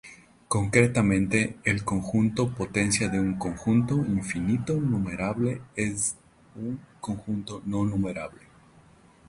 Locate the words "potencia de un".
2.55-3.37